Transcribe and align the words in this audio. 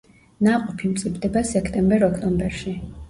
ნაყოფი 0.47 0.89
მწიფდება 0.93 1.43
სექტემბერ-ოქტომბერში. 1.51 2.75